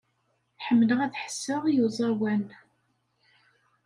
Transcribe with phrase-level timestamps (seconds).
[0.65, 2.45] Ḥemmleɣ ad ḥesseɣ i uẓawan.